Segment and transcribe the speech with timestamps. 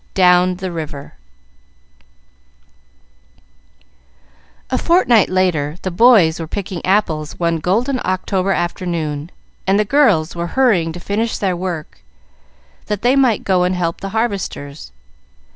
[0.15, 1.13] Down the River
[4.71, 9.29] A fortnight later, the boys were picking apples one golden October afternoon,
[9.67, 11.99] and the girls were hurrying to finish their work,
[12.87, 14.91] that they might go and help the harvesters.